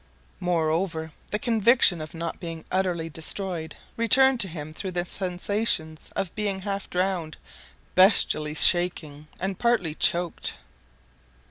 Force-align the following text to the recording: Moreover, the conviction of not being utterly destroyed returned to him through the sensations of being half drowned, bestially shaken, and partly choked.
Moreover, 0.39 1.11
the 1.29 1.37
conviction 1.37 2.01
of 2.01 2.15
not 2.15 2.39
being 2.39 2.65
utterly 2.71 3.07
destroyed 3.07 3.77
returned 3.95 4.39
to 4.39 4.47
him 4.47 4.73
through 4.73 4.93
the 4.93 5.05
sensations 5.05 6.09
of 6.15 6.33
being 6.33 6.61
half 6.61 6.89
drowned, 6.89 7.37
bestially 7.93 8.55
shaken, 8.55 9.27
and 9.39 9.59
partly 9.59 9.93
choked. 9.93 10.53